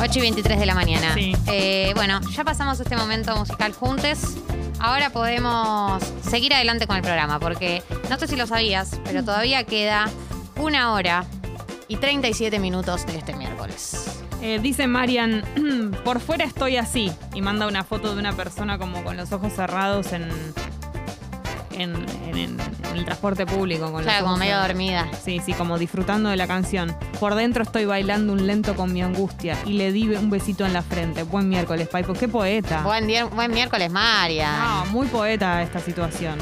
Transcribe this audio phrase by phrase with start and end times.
[0.00, 1.14] 8 y 23 de la mañana.
[1.14, 1.34] Sí.
[1.48, 4.36] Eh, bueno, ya pasamos este momento musical juntos.
[4.78, 9.64] Ahora podemos seguir adelante con el programa, porque no sé si lo sabías, pero todavía
[9.64, 10.10] queda
[10.56, 11.24] una hora
[11.88, 14.22] y 37 minutos de este miércoles.
[14.42, 15.44] Eh, dice Marian,
[16.04, 17.12] por fuera estoy así.
[17.34, 20.28] Y manda una foto de una persona como con los ojos cerrados en,
[21.76, 21.94] en,
[22.28, 22.60] en- en-
[22.94, 23.92] el transporte público.
[23.92, 25.06] Con Claro, como medio dormida.
[25.22, 26.96] Sí, sí, como disfrutando de la canción.
[27.20, 30.72] Por dentro estoy bailando un lento con mi angustia y le di un besito en
[30.72, 31.22] la frente.
[31.22, 32.14] Buen miércoles, Paipo.
[32.14, 32.82] Qué poeta.
[32.82, 34.56] Buen, día- buen miércoles, María.
[34.58, 36.38] No, muy poeta esta situación.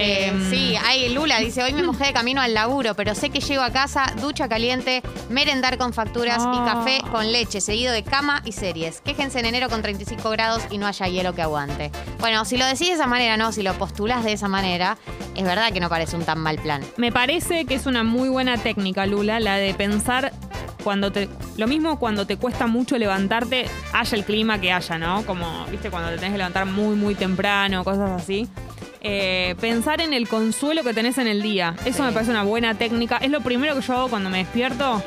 [0.00, 3.30] Eh, Em, sí, ahí Lula dice, hoy me mojé de camino al laburo, pero sé
[3.30, 6.72] que llego a casa, ducha caliente, merendar con facturas y Ah.
[6.74, 9.00] café con leche, seguido de cama y series.
[9.02, 11.90] Quéjense en enero con 35 grados y no haya hielo que aguante.
[12.18, 14.96] Bueno, si lo decís de esa manera, no, si lo postulás de esa manera,
[15.36, 16.82] es verdad que no parece un tan mal plan.
[16.96, 20.32] Me parece que es una muy buena técnica, Lula, la de pensar
[20.82, 21.28] cuando te.
[21.58, 25.26] Lo mismo cuando te cuesta mucho levantarte, haya el clima que haya, ¿no?
[25.26, 28.48] Como, viste, cuando te tenés que levantar muy, muy temprano, cosas así.
[29.02, 31.74] Eh, pensar en el consuelo que tenés en el día.
[31.84, 32.02] Eso Sí.
[32.02, 33.16] me parece una buena técnica.
[33.18, 35.02] Es lo primero que yo hago cuando me despierto.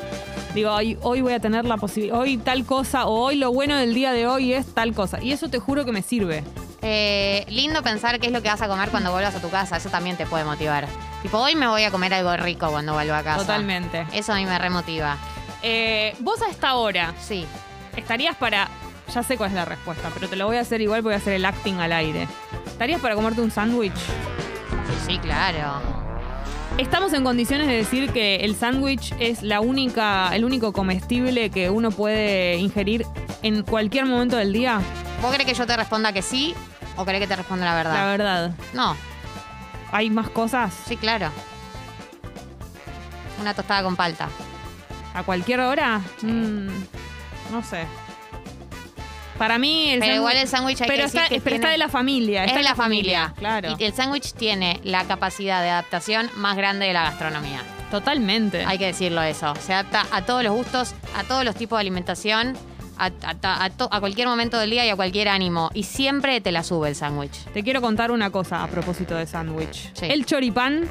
[0.54, 3.76] Digo, "Ay, hoy voy a tener la posibilidad, hoy tal cosa, o hoy lo bueno
[3.76, 5.22] del día de hoy es tal cosa.
[5.22, 6.44] Y eso te juro que me sirve.
[6.82, 9.76] Eh, lindo pensar qué es lo que vas a comer cuando vuelvas a tu casa,
[9.78, 10.86] eso también te puede motivar.
[11.22, 13.38] Tipo, hoy me voy a comer algo rico cuando vuelva a casa.
[13.40, 14.06] Totalmente.
[14.12, 15.16] Eso a mí me remotiva.
[15.62, 17.46] Eh, vos a esta hora, Sí.
[17.96, 18.68] ¿Estarías para.?
[19.14, 21.16] Ya sé cuál es la respuesta, pero te lo voy a hacer igual, voy a
[21.16, 22.26] hacer el acting al aire.
[22.74, 23.94] ¿Estarías para comerte un sándwich?
[25.06, 25.80] Sí, claro.
[26.76, 31.70] Estamos en condiciones de decir que el sándwich es la única, el único comestible que
[31.70, 33.06] uno puede ingerir
[33.42, 34.80] en cualquier momento del día.
[35.22, 36.52] ¿Vos crees que yo te responda que sí
[36.96, 37.94] o crees que te responda la verdad?
[37.94, 38.50] La verdad.
[38.72, 38.96] No,
[39.92, 40.74] ¿Hay más cosas?
[40.88, 41.28] sí, claro.
[43.40, 44.28] Una tostada con palta.
[45.14, 46.00] ¿A cualquier hora?
[46.18, 46.26] Sí.
[46.26, 46.66] Mm,
[47.52, 47.86] no sé.
[49.38, 51.70] Para mí el Pero igual el sándwich hay pero que decir está, que pero está
[51.70, 52.42] de la familia.
[52.44, 53.34] Es está de la familia.
[53.36, 53.74] Claro.
[53.78, 57.60] Y el sándwich tiene la capacidad de adaptación más grande de la gastronomía.
[57.90, 58.64] Totalmente.
[58.64, 59.54] Hay que decirlo eso.
[59.56, 62.56] Se adapta a todos los gustos, a todos los tipos de alimentación,
[62.96, 65.70] a, a- a to- a cualquier momento del día y a cualquier ánimo.
[65.74, 67.44] Y siempre te la sube el sándwich.
[67.52, 69.90] Te quiero contar una cosa a propósito de sándwich.
[69.94, 70.06] Sí.
[70.06, 70.88] El choripán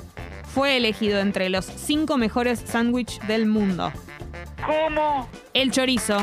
[0.53, 3.91] fue elegido entre los cinco mejores sándwich del mundo.
[4.65, 5.27] ¿Cómo?
[5.53, 6.17] El chorizo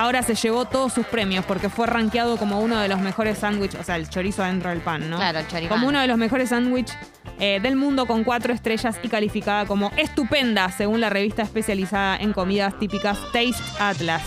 [0.00, 3.80] ahora se llevó todos sus premios porque fue rankeado como uno de los mejores sándwiches,
[3.80, 5.16] o sea, el chorizo adentro del pan, ¿no?
[5.18, 5.68] Claro, el choripán.
[5.76, 6.96] Como uno de los mejores sándwiches
[7.38, 12.78] del mundo con cuatro estrellas y calificada como estupenda según la revista especializada en comidas
[12.78, 14.22] típicas Taste Atlas.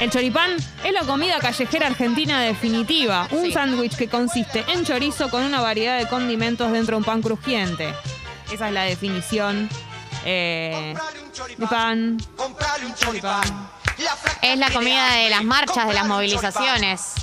[0.00, 0.50] El choripán
[0.84, 3.52] es la comida callejera argentina definitiva, un Sí.
[3.52, 7.94] sándwich que consiste en chorizo con una variedad de condimentos dentro de un pan crujiente.
[8.52, 9.68] Esa es la definición
[10.26, 10.94] eh,
[11.56, 12.18] de pan.
[14.42, 17.14] Es la comida de las marchas, de las movilizaciones.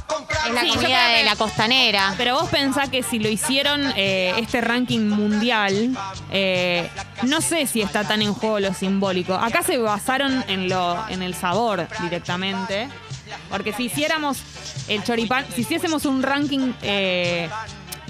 [0.47, 2.13] Es la Sí, comida de la costanera.
[2.17, 5.95] Pero vos pensás que si lo hicieron eh, este ranking mundial,
[6.31, 6.89] eh,
[7.23, 9.33] no sé si está tan en juego lo simbólico.
[9.33, 12.89] Acá se basaron en, lo, en el sabor directamente.
[13.49, 14.39] Porque si hiciéramos
[14.87, 17.49] el choripán, si hiciésemos un ranking eh,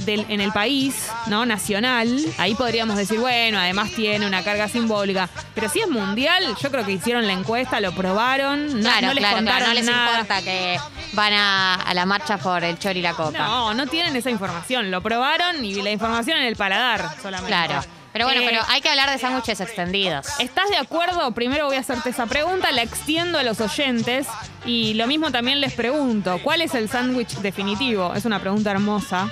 [0.06, 1.46] del- en el país, ¿no?
[1.46, 5.30] Nacional, ahí podríamos decir, bueno, además tiene una carga simbólica.
[5.56, 9.14] Pero si es mundial, yo creo que hicieron la encuesta, lo probaron, no, Claro, no
[9.14, 10.12] les claro, contaron no les nada.
[10.22, 10.78] importa que
[11.14, 13.38] van a, a la marcha por el chori y la copa.
[13.38, 14.92] No, no tienen esa información.
[14.92, 17.48] Lo probaron y la información en el paladar solamente.
[17.48, 17.82] Claro.
[18.12, 20.28] Pero bueno, Eh, pero hay que hablar de sándwiches extendidos.
[20.38, 21.32] ¿Estás de acuerdo?
[21.32, 24.28] Primero voy a hacerte esa pregunta, la extiendo a los oyentes
[24.68, 28.14] y lo mismo también les pregunto, ¿cuál es el sándwich definitivo?
[28.14, 29.30] Es una pregunta hermosa.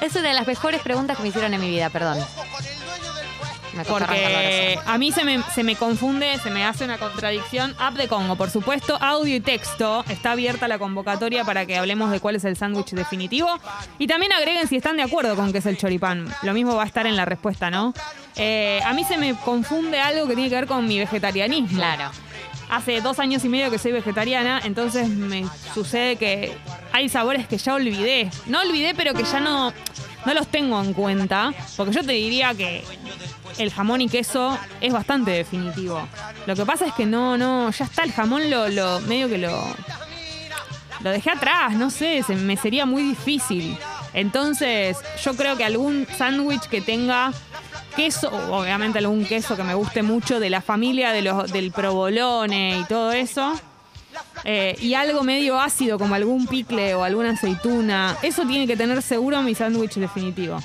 [0.00, 2.18] Es una de las mejores preguntas que me hicieron en mi vida, perdón.
[3.74, 7.74] Me Porque a mí se me, se me confunde, se me hace una contradicción.
[7.78, 10.04] App de Congo, por supuesto, audio y texto.
[10.08, 13.48] Está abierta la convocatoria para que hablemos de cuál es el sándwich definitivo.
[13.98, 16.28] Y también agreguen si están de acuerdo con qué es el choripán.
[16.42, 17.94] Lo mismo va a estar en la respuesta, ¿no?
[18.36, 21.78] Eh, a mí se me confunde algo que tiene que ver con mi vegetarianismo.
[21.78, 22.10] Claro.
[22.70, 25.44] Hace dos años y medio que soy vegetariana, entonces me
[25.74, 26.56] sucede que
[26.92, 28.30] hay sabores que ya olvidé.
[28.46, 29.72] No olvidé, pero que ya no,
[30.24, 31.52] no los tengo en cuenta.
[31.76, 32.84] Porque yo te diría que
[33.58, 36.06] el jamón y queso es bastante definitivo.
[36.46, 39.62] Lo que pasa es que no, no, ya está el jamón, lo, medio que lo,
[41.02, 43.76] lo dejé atrás, no sé, me sería muy difícil.
[44.12, 47.32] Entonces, yo creo que algún sándwich que tenga
[47.90, 52.78] queso, obviamente algún queso que me guste mucho de la familia de los, del provolone
[52.80, 53.52] y todo eso.
[54.44, 58.16] eh, y algo medio ácido como algún picle o alguna aceituna.
[58.22, 60.58] Eso tiene que tener seguro mi sándwich definitivo.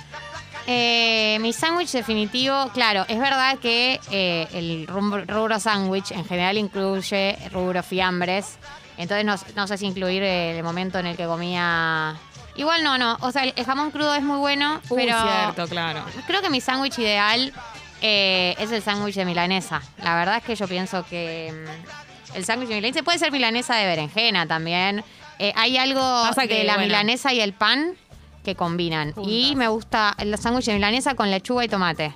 [0.67, 7.37] Eh, mi sándwich definitivo, claro, es verdad que eh, el rubro, sándwich en general incluye
[7.51, 8.57] rubro fiambres.
[8.97, 12.15] Entonces no sé si incluir el momento en el que comía.
[12.55, 13.17] Igual no, no.
[13.21, 16.03] O sea, el, jamón crudo es muy bueno, Uh, pero cierto, claro.
[16.27, 17.53] creo que mi sándwich ideal
[18.01, 19.81] eh, es el sándwich de milanesa.
[20.01, 23.75] La verdad es que yo pienso que mm, el sándwich de milanesa puede ser milanesa
[23.75, 25.03] de berenjena también.
[25.39, 26.87] Eh, hay algo Pasa de la bueno.
[26.87, 27.95] milanesa y el pan
[28.43, 29.11] que combinan.
[29.13, 29.31] Juntas.
[29.33, 32.13] Y me gusta el sándwich de milanesa con lechuga y tomate.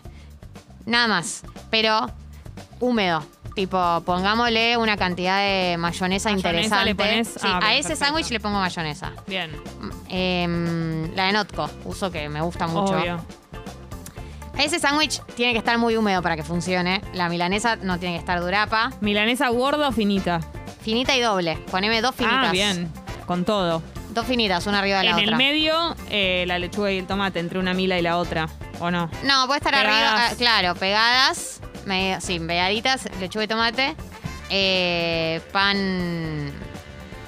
[0.85, 1.43] Nada más.
[1.69, 2.09] Pero
[2.79, 3.25] húmedo.
[3.59, 6.85] Tipo, pongámosle una cantidad de mayonesa, Mayonesa interesante.
[6.85, 8.05] le pones- Sí, ah, a bien, ese perfecto.
[8.05, 9.11] sándwich le pongo mayonesa.
[9.27, 9.51] Bien.
[10.07, 12.93] Em, la de Notco, uso que me gusta mucho.
[12.93, 13.19] Obvio.
[14.57, 17.01] Ese sándwich tiene que estar muy húmedo para que funcione.
[17.13, 18.93] La milanesa no tiene que estar durapa.
[19.01, 20.39] ¿Milanesa gorda o finita?
[20.81, 21.57] Finita y doble.
[21.69, 22.47] Poneme dos finitas.
[22.47, 22.89] Ah, bien.
[23.25, 23.83] Con todo.
[24.11, 25.29] Dos finitas, una arriba de la En otra.
[25.31, 28.47] el medio, eh, la lechuga y el tomate, entre una mila y la otra.
[28.79, 29.11] ¿O no?
[29.25, 30.01] No, puede estar Pegadas.
[30.13, 31.59] arriba, ah, claro, pegadas,
[31.89, 33.95] medio, sí, pegaditas, lechuga y tomate.
[34.49, 36.51] Eh, pan,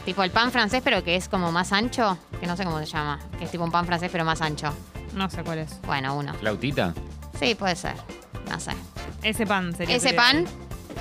[0.06, 2.86] tipo el pan francés, pero que es como más ancho, que no sé cómo se
[2.86, 4.74] llama, que es tipo un pan francés, pero más ancho.
[5.16, 5.82] No sé cuál es.
[5.82, 6.34] Bueno, uno.
[6.36, 6.94] ¿Flautita?
[7.38, 7.96] Sí, puede ser.
[8.50, 8.72] No sé.
[9.24, 9.96] Ese pan sería.
[9.96, 10.46] Ese pan,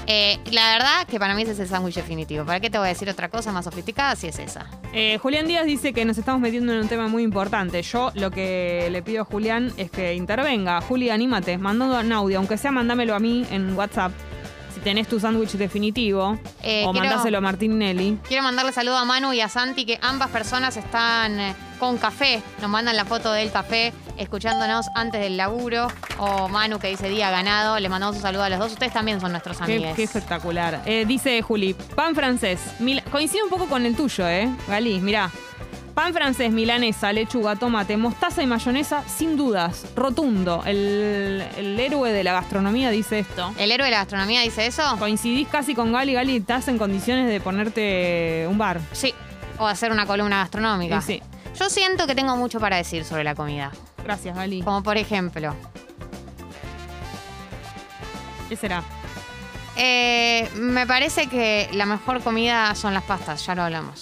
[0.06, 2.44] eh, la verdad que para mí ese es el sándwich definitivo.
[2.44, 4.66] ¿Para qué te voy a decir otra cosa más sofisticada si es esa?
[4.92, 7.81] Eh, Julián Díaz dice que nos estamos metiendo en un tema muy importante.
[7.82, 10.81] Yo lo que le pido a Julián es que intervenga.
[10.81, 14.12] Juli, anímate, mandando un audio, aunque sea mandámelo a mí en WhatsApp.
[14.75, 16.38] Si tenés tu sándwich definitivo.
[16.62, 18.19] Eh, o quiero- mandáselo a Martín Nelly.
[18.26, 22.42] Quiero mandarle saludo a Manu y a Santi, que ambas personas están eh, con café.
[22.60, 25.88] Nos mandan la foto del café, escuchándonos antes del laburo.
[26.19, 27.78] O Manu, que dice día ganado.
[27.81, 28.72] Le mandamos un saludo a los dos.
[28.72, 29.94] Ustedes también son nuestros amigos.
[29.96, 30.82] qué espectacular.
[30.84, 32.61] Eh, dice Juli, pan francés.
[32.78, 34.49] Mil- coincide un poco con el tuyo, ¿eh?
[34.69, 35.31] Galí, mirá.
[35.94, 39.84] Pan francés, milanesa, lechuga, tomate, mostaza y mayonesa, sin dudas.
[39.96, 40.62] Rotundo.
[40.64, 43.52] El, el héroe de la gastronomía dice esto.
[43.58, 44.82] ¿El héroe de la gastronomía dice eso?
[44.99, 46.14] Coincidís casi con Gali.
[46.14, 48.81] Gali, estás en condiciones de ponerte un bar.
[48.93, 49.12] Sí.
[49.58, 50.99] O hacer una columna gastronómica.
[50.99, 51.23] Y sí.
[51.58, 53.73] Yo siento que tengo mucho para decir sobre la comida.
[54.05, 54.62] Gracias, Gali.
[54.62, 55.55] Como por ejemplo,
[58.49, 58.82] ¿Qué será?
[59.76, 63.44] eh, me parece que la mejor comida son las pastas.
[63.47, 64.00] Ya lo hablamos.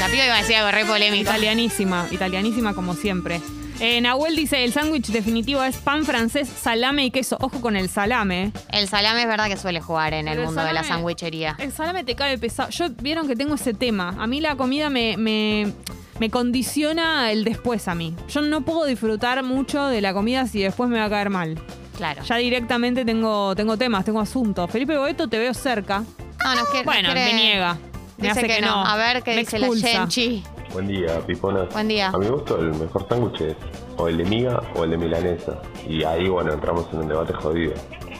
[0.00, 1.22] La piba iba a decir algo re polémico.
[1.22, 3.40] Italianísima, italianísima como siempre.
[3.80, 7.36] Eh, Nahuel dice, el sándwich definitivo es pan francés, salame y queso.
[7.40, 8.52] Ojo con el salame.
[8.70, 11.56] El salame es verdad que suele jugar en el mundo de la sandwichería.
[11.58, 12.70] El salame te cae pesado.
[12.70, 14.16] Yo vieron que tengo ese tema.
[14.18, 15.72] A mí la comida me, me,
[16.18, 18.14] me condiciona el después a mí.
[18.28, 21.58] Yo no puedo disfrutar mucho de la comida si después me va a caer mal.
[21.96, 22.22] Claro.
[22.22, 24.70] Ya directamente tengo, tengo temas, tengo asuntos.
[24.70, 26.04] Felipe Boeto, te veo cerca.
[26.44, 27.74] No, nos quiere- Bueno, quiere- me niega.
[28.18, 28.84] Me Dice hace que, no.
[28.84, 29.88] A ver qué Me dice la expulsa.
[30.08, 30.42] Chenchi.
[30.72, 31.72] Buen día, piponas.
[31.72, 32.08] Buen día.
[32.08, 33.56] A mi gusto, el mejor sándwich es
[33.96, 35.60] o el de miga o el de milanesa.
[35.88, 37.74] Y ahí, bueno, entramos en un debate jodido.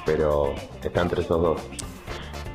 [0.07, 1.61] Pero está entre esos dos.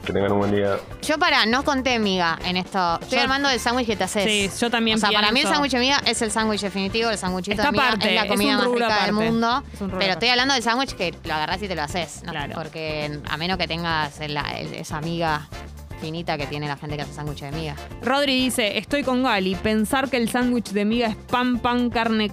[0.06, 0.78] Que tengan un buen día.
[1.02, 3.00] Yo para, no conté miga en esto.
[3.02, 4.26] Estoy Yo- armando del sándwich que te haces.
[4.26, 6.60] Sí, yo también O sea, para mí el pienso- sándwich de miga es el sándwich
[6.62, 8.88] definitivo, el sándwichito Está de miga aparte, es la es comida un más rubro rica
[9.06, 9.12] del aparte.
[9.32, 9.64] mundo.
[9.74, 10.30] Es un rubro Pero estoy aparte.
[10.32, 12.22] hablando del sándwich que lo agarrás y te lo haces.
[12.26, 12.32] ¿no?
[12.32, 12.54] Claro.
[12.56, 15.48] Porque a menos que tengas el- el- esa miga
[16.02, 17.76] finita que tiene la gente que hace sándwich de miga.
[18.02, 19.56] Rodri dice, estoy con Gali.
[19.56, 22.30] Pensar que el sándwich de miga es pan, pan, carne...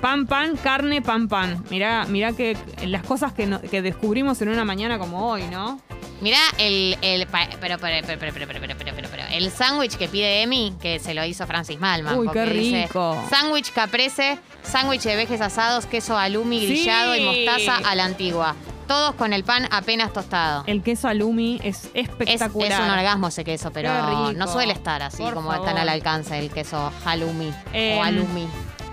[0.00, 1.64] Pan, pan, carne, pan, pan.
[1.70, 2.54] Mirá, mirá que
[2.84, 5.80] las cosas que, no- que descubrimos en una mañana como hoy, ¿no?
[6.20, 10.42] Mirá el, el pero, pero, pero, pero, pero, pero, pero, pero, el sándwich que pide
[10.42, 12.18] Emi, que se lo hizo Francis Malman.
[12.18, 13.22] Uy, qué rico.
[13.28, 16.66] Sándwich caprese, sándwich de vejes asados, queso alumi Sí.
[16.68, 18.54] grillado y mostaza a la antigua.
[18.88, 20.62] Todos con el pan apenas tostado.
[20.66, 22.82] El queso alumi es Es, es espectacular.
[22.82, 25.66] un orgasmo ese queso, pero no suele estar así Por como favor.
[25.66, 28.46] tan al alcance el queso halloumi Em, o alumi.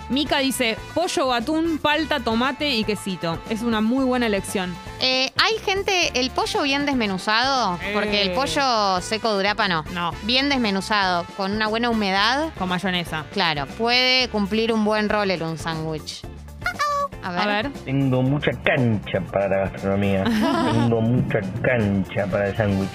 [0.09, 3.39] Mica dice, pollo, atún, palta, tomate y quesito.
[3.49, 4.75] Es una muy buena elección.
[4.99, 8.33] Eh, hay gente, el pollo bien desmenuzado, porque el Eh.
[8.35, 9.83] pollo seco durapa no.
[9.93, 10.11] No.
[10.23, 13.25] Bien desmenuzado, con una buena humedad, Con mayonesa.
[13.33, 16.21] claro, puede cumplir un buen rol en un sándwich.
[17.23, 17.41] A ver.
[17.41, 17.69] A ver.
[17.85, 20.23] Tengo mucha cancha para la gastronomía.
[20.73, 22.89] Tengo mucha cancha para el sándwich.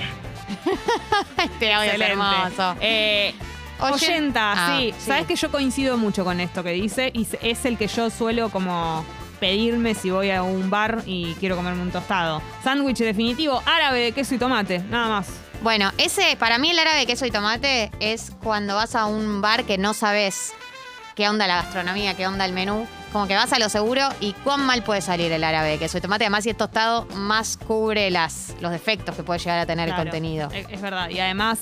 [1.42, 2.76] Este audio es hermoso.
[2.80, 3.34] Eh,
[3.80, 4.94] Oyen- oyenta, Ah, sí.
[4.98, 5.06] sí.
[5.06, 8.48] Sabes que yo coincido mucho con esto que dice y es el que yo suelo
[8.50, 9.04] como
[9.40, 12.42] pedirme si voy a un bar y quiero comerme un tostado.
[12.64, 15.28] Sándwich definitivo, árabe de queso y tomate, nada más.
[15.62, 19.40] Bueno, ese, para mí el árabe de queso y tomate es cuando vas a un
[19.40, 20.52] bar que no sabes
[21.14, 22.86] qué onda la gastronomía, qué onda el menú.
[23.12, 25.98] Como que vas a lo seguro y cuán mal puede salir el árabe de queso
[25.98, 26.24] y tomate.
[26.24, 30.02] Además, si es tostado, más cubre las, los defectos que puede llegar a tener Claro,
[30.02, 30.50] el contenido.
[30.52, 31.08] Es verdad.
[31.08, 31.58] Y además,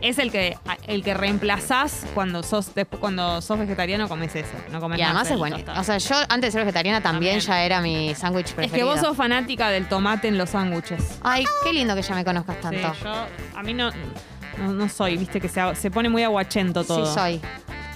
[0.00, 4.98] es el que el que reemplazás cuando sos cuando sos vegetariano comes eso, no comes
[4.98, 5.58] Y además más es bueno.
[5.76, 7.40] O sea, yo antes de ser vegetariana también, También.
[7.40, 8.86] ya era mi sándwich es preferido.
[8.88, 11.18] que vos sos fanática del tomate en los sándwiches.
[11.22, 12.92] Ay, qué lindo que ya me conozcas Sí, tanto.
[13.02, 13.26] yo
[13.56, 13.90] a mí no,
[14.58, 17.06] no no soy, viste que se, se pone muy aguachento todo.
[17.06, 17.40] Sí, soy.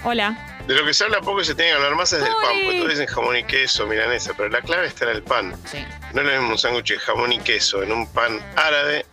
[0.04, 0.48] Hola.
[0.66, 2.52] De lo que se habla poco y se tiene que hablar más es del pan,
[2.64, 5.54] porque todos dicen jamón y queso, milanesa, pero la clave está en el pan.
[5.64, 5.78] Sí.
[6.12, 9.06] No es lo mismo un sándwich de jamón y queso en un pan árabe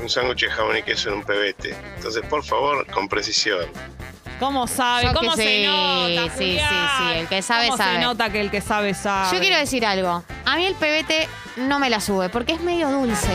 [0.00, 1.74] un sándwich de jamón y queso en un pebete.
[1.96, 3.66] Entonces, por favor, con precisión.
[4.38, 5.04] ¿Cómo sabe?
[5.06, 6.34] Yo ¿Cómo que se sí, nota?
[6.36, 7.94] sí, sí, sí, el que sabe, ¿Cómo sabe.
[7.94, 9.34] se nota que el que sabe sabe?
[9.34, 10.22] Yo quiero decir algo.
[10.44, 11.26] A mí el pebete
[11.56, 13.30] no me la sube porque es medio dulce.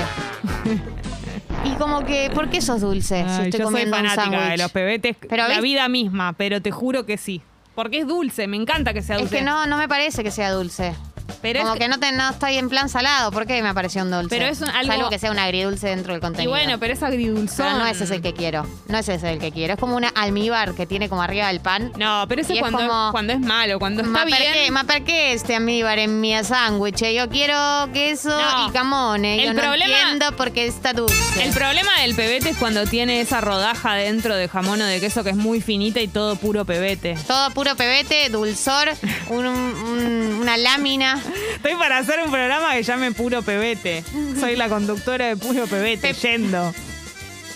[1.65, 4.37] y como que, ¿por qué sos dulce si estoy yo soy comiendo un fanática de
[4.37, 4.61] sándwich?
[4.61, 5.61] los pebetes, Pero la ¿ves?
[5.61, 7.41] vida misma, pero te juro que sí.
[7.73, 9.37] Porque es dulce, me encanta que sea Es dulce.
[9.37, 10.93] que no, no me parece que sea dulce.
[11.41, 13.31] Pero como es que no, te, no estoy en plan salado.
[13.31, 14.29] ¿Por qué me pareció un dulce?
[14.29, 16.51] Pero es un- algo- Salvo que sea un agridulce dentro del Y contenido.
[16.51, 17.65] bueno, pero es agridulzón.
[17.65, 18.65] Pero no ese es el que quiero.
[18.87, 19.73] No ese es el que quiero.
[19.73, 21.91] Es como una almíbar que tiene como arriba del pan.
[21.97, 24.37] No, pero eso Y es es cuando, como- es, cuando es malo, cuando está bien.
[24.37, 27.03] perché, ma perché este almíbar en mi sándwich?
[27.13, 28.67] Yo quiero queso No.
[28.67, 29.37] y camone.
[29.43, 31.43] Yo El no problema- entiendo por qué está dulce.
[31.43, 35.23] El problema del pebete es cuando tiene esa rodaja dentro de jamón o de queso
[35.23, 37.15] que es muy finita y todo puro pebete.
[37.27, 38.89] Todo puro pebete, dulzor,
[39.29, 41.21] un- un- una lámina.
[41.55, 44.03] Estoy para hacer un programa que llame Puro Pebete.
[44.39, 46.73] Soy la conductora de Puro Pebete, yendo.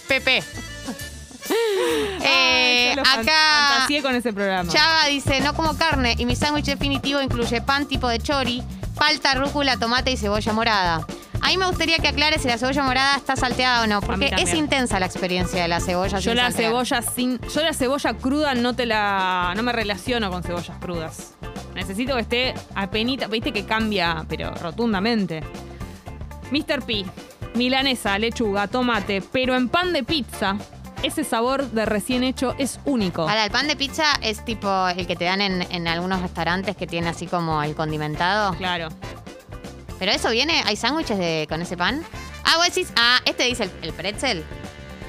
[0.07, 0.43] Pepe.
[1.47, 1.55] Ay,
[2.23, 4.71] Eh, fan- acá con ese programa.
[4.71, 8.63] Chava dice, no como carne y mi sándwich definitivo incluye pan tipo de chori,
[8.97, 11.05] palta, rúcula, tomate y cebolla morada.
[11.41, 14.33] A mí me gustaría que aclare si la cebolla morada está salteada o no, porque
[14.37, 16.17] es intensa la experiencia de la cebolla.
[16.19, 16.71] Yo sin la saltear.
[16.71, 17.39] cebolla sin.
[17.53, 19.53] Yo la cebolla cruda no te la.
[19.55, 21.33] no me relaciono con cebollas crudas.
[21.75, 23.27] Necesito que esté apenita.
[23.27, 25.43] Viste que cambia, pero rotundamente.
[26.51, 26.83] Mr.
[26.85, 27.05] P.
[27.53, 30.57] Milanesa, lechuga, tomate, pero en pan de pizza.
[31.03, 33.23] Ese sabor de recién hecho es único.
[33.23, 36.75] Ahora, el pan de pizza es tipo el que te dan en, en algunos restaurantes
[36.75, 38.55] que tiene así como el condimentado.
[38.55, 38.89] Claro.
[39.99, 42.03] Pero eso viene, ¿hay sándwiches de, con ese pan?
[42.43, 44.43] Ah, vos decís, ah, este dice el, el pretzel.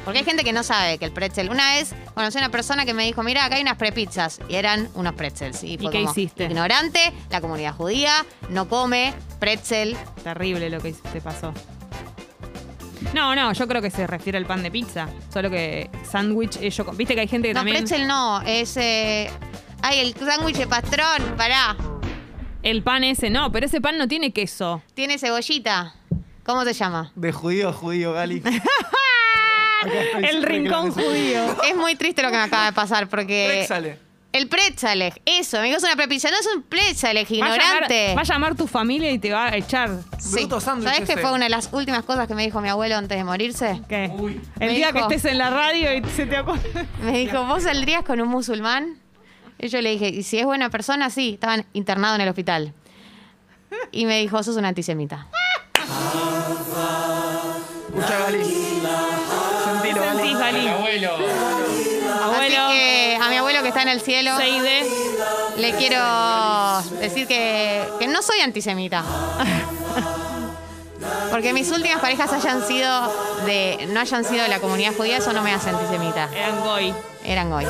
[0.06, 1.50] Porque hay gente que no sabe que el pretzel.
[1.50, 4.38] Una vez conocí a una persona que me dijo, mira, acá hay unas prepizzas.
[4.48, 5.64] Y eran unos pretzels.
[5.64, 6.44] Y, fue qué como, hiciste?
[6.44, 9.96] Ignorante, la comunidad judía, no come pretzel.
[10.22, 11.52] Terrible lo que te pasó.
[13.14, 15.08] No, no, yo creo que se refiere al pan de pizza.
[15.32, 17.78] Solo que sándwich, eh, yo, viste que hay gente que No, también.
[17.78, 18.76] pretzel no, es...
[18.76, 19.28] eh,
[19.82, 21.76] Ay, el sándwich de pastrón, pará.
[22.62, 24.82] El pan ese, no, pero ese pan no tiene queso.
[24.94, 25.94] Tiene cebollita.
[26.44, 27.10] ¿Cómo se llama?
[27.16, 28.40] De judío a judío, Gali.
[30.22, 31.62] El rincón que judío.
[31.64, 33.46] Es muy triste lo que me acaba de pasar porque...
[33.48, 34.06] Préxale.
[34.32, 38.14] El pretzel, eso, dijo es una prepizza, no es un pretzel, Va a, llamar, ignorante.
[38.14, 39.88] va a llamar tu familia y te va a echar.
[40.18, 40.40] Sí.
[40.40, 41.22] Bruto sándwich ¿Sabes qué ese.
[41.22, 43.80] fue una de las últimas cosas que me dijo mi abuelo antes de morirse?
[43.88, 44.10] ¿Qué?
[44.18, 44.38] Uy.
[44.60, 46.60] El Me día dijo- que estés en la radio y se te ocurre.
[47.02, 48.98] Me dijo, ¿vos saldrías con un musulmán?
[49.58, 51.08] Y yo le dije, ¿y si es buena persona?
[51.08, 52.74] Sí, estaban internados en el hospital.
[53.90, 55.28] Y me dijo, sos un antisemita.
[58.06, 58.75] Gali.
[60.56, 60.68] Gali.
[60.68, 61.16] Abuelo.
[62.22, 64.82] Abuelo, Así que a mi abuelo que está en el cielo, 6D.
[65.58, 69.04] le quiero decir que, que no soy antisemita.
[71.30, 73.12] Porque mis últimas parejas hayan sido
[73.44, 76.28] de, no hayan sido de la comunidad judía, eso no me hace antisemita.
[76.34, 76.94] Eran goy.
[77.24, 77.66] Eran goy.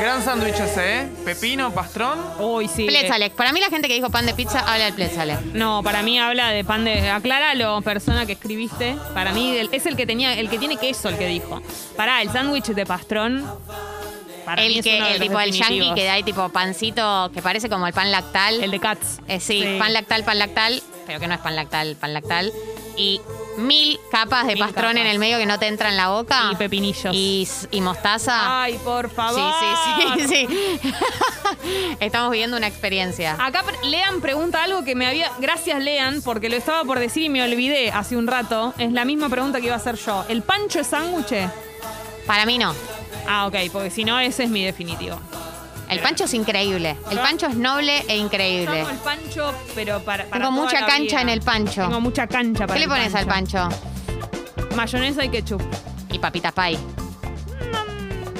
[0.00, 1.08] Gran sándwich ese, ¿eh?
[1.24, 2.18] Pepino, pastrón.
[2.38, 2.84] Uy, sí.
[2.86, 3.32] Pletzalek.
[3.32, 5.40] Para mí la gente que dijo pan de pizza habla del pletzalek.
[5.54, 7.08] No, para mí habla de pan de.
[7.10, 8.96] Acláralo, persona que escribiste.
[9.14, 11.62] Para mí el- es el que tenía, el que tiene queso, el que dijo.
[11.96, 13.44] Pará, el sándwich de pastrón.
[14.44, 16.22] Para mí El es que, uno de el los tipo el yankee que da ahí
[16.22, 18.62] tipo pancito que parece como el pan lactal.
[18.62, 19.20] El de Cats.
[19.26, 22.52] Eh, sí, pan lactal, pan lactal, pero que no es pan lactal, pan lactal.
[22.96, 23.20] Y
[23.58, 25.00] mil capas de Mil pastrón capas.
[25.00, 26.50] en el medio que no te entra en la boca.
[26.52, 27.14] Y pepinillos.
[27.14, 28.62] Y, y mostaza.
[28.62, 29.52] Ay, por favor.
[29.60, 29.66] Sí,
[30.16, 30.80] sí, sí, sí.
[32.00, 33.36] Estamos viviendo una experiencia.
[33.38, 35.30] Acá Lean pregunta algo que me había.
[35.38, 38.74] Gracias, Lean, porque lo estaba por decir y me olvidé hace un rato.
[38.78, 40.24] Es la misma pregunta que iba a hacer yo.
[40.28, 41.34] ¿El pancho es sándwich?
[42.26, 42.74] Para mí no.
[43.28, 45.18] Ah, ok, porque si no, ese es mi definitivo.
[45.88, 46.96] El pancho es increíble.
[47.10, 48.80] El pancho es noble e increíble.
[48.80, 50.24] Amo el pancho, pero para.
[50.24, 51.20] para Tengo toda mucha la cancha vida.
[51.22, 51.82] en el pancho.
[51.86, 53.68] Tengo mucha cancha para ¿Qué le el pones al pancho?
[54.74, 55.62] Mayonesa y ketchup.
[56.10, 56.78] Y papitas pie.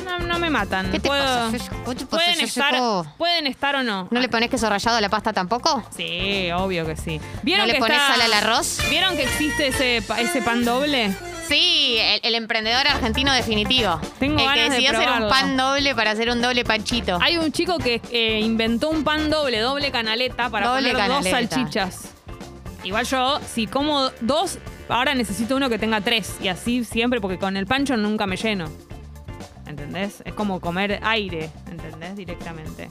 [0.05, 0.91] No, no me matan.
[0.91, 1.51] ¿Qué te Puedo- pasa?
[1.53, 2.75] ¿Qué te pasa, Pueden estar,
[3.19, 4.09] pueden estar o no.
[4.11, 5.83] ¿No le pones queso rallado a la pasta tampoco?
[5.97, 7.21] Sí, obvio que sí.
[7.43, 8.79] ¿No le que pones está- sal al arroz?
[8.91, 11.15] ¿Vieron que existe ese, pa- ese pan doble?
[11.49, 14.01] Sí, el, el emprendedor argentino definitivo.
[14.19, 17.19] Tengo el que de decidió hacer un pan doble para hacer un doble panchito.
[17.21, 21.25] Hay un chico que eh, inventó un pan doble, doble canaleta, para Doble poner dos
[21.25, 22.11] salchichas.
[22.83, 24.59] Igual yo, si como dos,
[24.89, 26.37] ahora necesito uno que tenga tres.
[26.41, 28.69] Y así siempre, porque con el pancho nunca me lleno.
[29.67, 30.23] ¿entendés?
[30.25, 32.17] Es como comer aire, ¿entendés?
[32.17, 32.89] Directamente.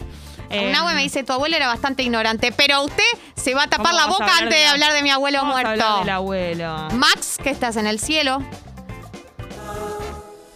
[0.53, 3.03] Un Eh, abue me dice, tu abuelo era bastante ignorante, pero usted
[3.35, 5.53] se va a tapar ¿cómo la boca antes de la- hablar de mi abuelo ¿cómo
[5.53, 5.99] vas a muerto.
[5.99, 6.87] del abuelo.
[6.93, 8.41] Max, que estás en el cielo.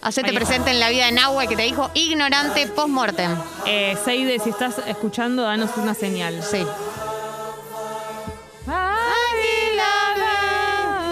[0.00, 3.36] Hacete presente en la vida de Nahue que te dijo ignorante post-mortem.
[3.66, 6.42] Eh, Seide, si estás escuchando, danos una señal.
[6.42, 6.64] Sí.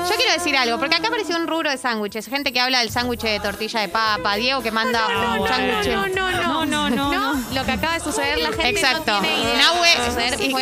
[0.08, 2.28] Yo quiero decir algo, porque acá apareció un rubro de sándwiches.
[2.28, 4.34] Gente que habla del sándwich de tortilla de papa.
[4.36, 5.06] Diego que manda
[5.40, 5.88] un sándwich.
[6.14, 7.05] no, no, no, no.
[7.56, 9.12] Lo que acaba de suceder, la gente Exacto.
[9.14, 9.56] no tiene idea.
[9.56, 9.88] Nahue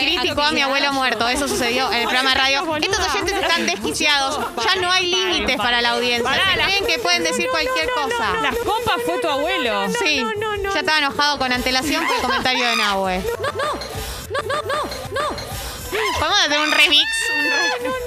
[0.04, 1.28] criticó a mi abuelo muerto.
[1.28, 2.76] Eso sucedió en el programa de radio.
[2.80, 4.38] Estos oyentes están desquiciados.
[4.64, 6.40] Ya no hay límites para la audiencia.
[6.54, 8.34] Creen que pueden decir cualquier cosa.
[8.42, 9.88] Las copas fue tu abuelo.
[10.04, 10.24] Sí,
[10.72, 13.22] ya estaba enojado con antelación por el comentario de Nahue.
[16.20, 17.04] Vamos a hacer un remix.
[17.36, 18.04] un re-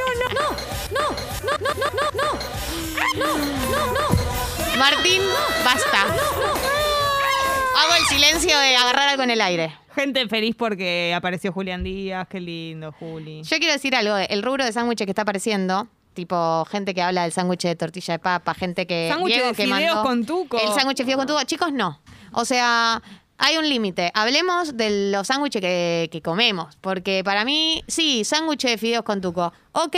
[4.77, 5.21] Martín,
[5.65, 6.05] basta.
[7.87, 9.73] Hago el silencio de agarrar algo en el aire.
[9.95, 12.27] Gente feliz porque apareció Julián Díaz.
[12.29, 13.43] Qué lindo, Juli.
[13.43, 17.23] Yo quiero decir algo, el rubro de sándwiches que está apareciendo, tipo gente que habla
[17.23, 20.59] del sándwich de tortilla de papa, gente que Sándwich de que fideos mandó con tuco.
[20.59, 22.01] El sándwich de fideos con tuco, chicos, no.
[22.33, 23.01] O sea,
[23.37, 24.11] hay un límite.
[24.13, 29.21] Hablemos de los sándwiches que, que comemos, porque para mí, sí, sándwich de fideos con
[29.21, 29.53] tuco.
[29.73, 29.95] Ok,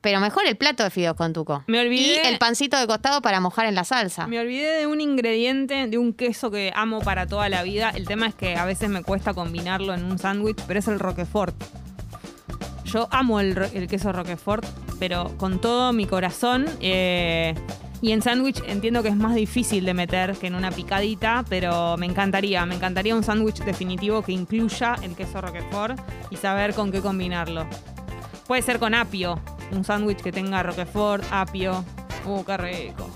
[0.00, 1.64] pero mejor el plato de fideos con tuco.
[1.66, 4.26] Me olvidé- Y el pancito de costado para mojar en la salsa.
[4.28, 7.90] Me olvidé de un ingrediente, de un queso que amo para toda la vida.
[7.90, 10.98] El tema es que a veces me cuesta combinarlo en un sándwich, pero es el
[11.00, 11.54] Roquefort.
[12.86, 14.64] Yo amo el, queso Roquefort,
[14.98, 16.66] pero con todo mi corazón.
[16.80, 17.54] eh,
[18.02, 21.96] y en sándwich entiendo que es más difícil de meter que en una picadita, pero
[21.96, 22.64] me encantaría.
[22.66, 25.98] Me encantaría un sándwich definitivo que incluya el queso Roquefort
[26.30, 27.66] y saber con qué combinarlo.
[28.46, 29.40] Puede ser con apio.
[29.72, 31.84] Un sándwich que tenga Roquefort, apio.
[32.26, 33.08] Uh, qué rico.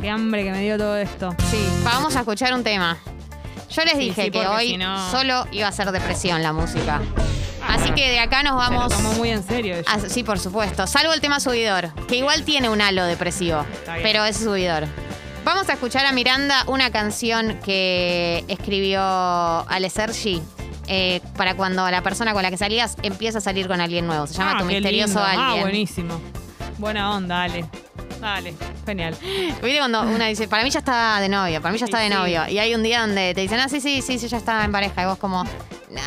[0.00, 1.34] Qué hambre que me dio todo esto.
[1.50, 2.96] Sí, vamos a escuchar un tema.
[3.70, 6.52] Yo les Sí, dije sí, que hoy si no- solo iba a ser depresión la
[6.52, 7.00] música.
[7.94, 8.92] Que de acá nos Se lo vamos.
[8.92, 9.74] tomó muy en serio.
[9.76, 9.84] ella.
[9.88, 10.86] Ah, sí, por supuesto.
[10.86, 13.64] Salvo el tema subidor, que igual tiene un halo depresivo,
[14.02, 14.86] pero es subidor.
[15.44, 20.40] Vamos a escuchar a Miranda una canción que escribió Ale Sergi
[20.88, 24.26] eh, para cuando la persona con la que salías empieza a salir con alguien nuevo.
[24.26, 25.22] Se llama Ah, Tu Misterioso lindo.
[25.22, 25.62] Ah, Alguien.
[25.62, 26.20] buenísimo.
[26.78, 27.64] Buena onda, dale.
[28.20, 28.54] Dale,
[28.86, 29.14] genial.
[29.22, 32.04] ¿Viste cuando una dice, para mí ya está de novio, para mí ya está Sí,
[32.04, 32.14] de sí.
[32.16, 32.48] novio?
[32.48, 34.72] Y hay un día donde te dicen, ah, sí, sí, sí, sí, ya está en
[34.72, 35.02] pareja.
[35.02, 36.00] Y vos como, nah,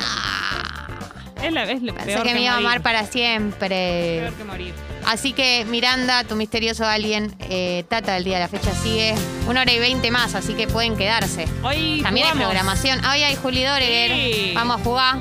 [1.47, 2.67] Es, la, es la pensé peor que me iba a morir.
[2.67, 4.19] amar para siempre.
[4.21, 4.73] Peor que morir.
[5.05, 9.15] Así que Miranda, tu misterioso alguien, eh, Tata del día de la fecha sigue.
[9.47, 11.45] Una hora y veinte más, así que pueden quedarse.
[11.63, 12.53] Hoy También hay jugamos.
[12.53, 13.05] programación.
[13.05, 14.11] Hoy hay Juli Doreger.
[14.11, 14.51] Sí.
[14.53, 15.17] Vamos a jugar.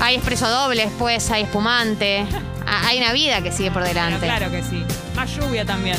[0.00, 2.24] Hay expreso doble después, hay espumante.
[2.72, 4.24] Ah, hay una vida que sigue por delante.
[4.24, 4.84] claro que sí.
[5.16, 5.96] Más lluvia también.